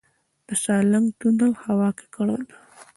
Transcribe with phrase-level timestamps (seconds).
[0.47, 2.57] د سالنګ تونل هوا ککړه ده